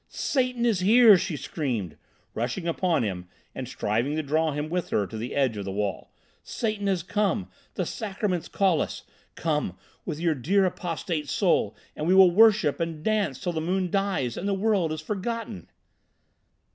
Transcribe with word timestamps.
"Satan 0.07 0.65
is 0.65 0.79
there!" 0.79 1.15
she 1.15 1.37
screamed, 1.37 1.95
rushing 2.33 2.67
upon 2.67 3.03
him 3.03 3.27
and 3.53 3.67
striving 3.67 4.15
to 4.15 4.23
draw 4.23 4.51
him 4.51 4.67
with 4.67 4.89
her 4.89 5.05
to 5.05 5.15
the 5.15 5.35
edge 5.35 5.57
of 5.57 5.63
the 5.65 5.71
wall. 5.71 6.11
"Satan 6.41 6.87
has 6.87 7.03
come. 7.03 7.49
The 7.75 7.85
Sacraments 7.85 8.47
call 8.47 8.81
us! 8.81 9.03
Come, 9.35 9.77
with 10.03 10.19
your 10.19 10.33
dear 10.33 10.65
apostate 10.65 11.29
soul, 11.29 11.75
and 11.95 12.07
we 12.07 12.15
will 12.15 12.31
worship 12.31 12.79
and 12.79 13.03
dance 13.03 13.39
till 13.39 13.53
the 13.53 13.61
moon 13.61 13.91
dies 13.91 14.37
and 14.37 14.47
the 14.47 14.55
world 14.55 14.91
is 14.91 15.01
forgotten!" 15.01 15.69